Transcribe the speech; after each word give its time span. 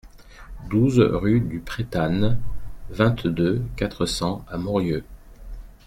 douze 0.67 0.99
rue 0.99 1.41
du 1.41 1.59
Pretanne, 1.59 2.39
vingt-deux, 2.89 3.61
quatre 3.75 4.07
cents 4.07 4.43
à 4.49 4.57
Morieux 4.57 5.03